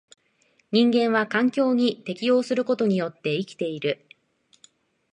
[0.71, 4.03] 人間は環境に適応することによって生きている。